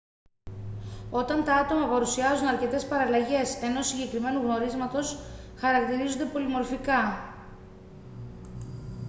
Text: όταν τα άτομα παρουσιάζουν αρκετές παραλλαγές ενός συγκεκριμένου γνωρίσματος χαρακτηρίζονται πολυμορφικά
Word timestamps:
όταν 1.11 1.43
τα 1.43 1.55
άτομα 1.55 1.87
παρουσιάζουν 1.87 2.47
αρκετές 2.47 2.87
παραλλαγές 2.87 3.61
ενός 3.61 3.87
συγκεκριμένου 3.87 4.41
γνωρίσματος 4.41 5.19
χαρακτηρίζονται 5.57 6.25
πολυμορφικά 6.25 7.17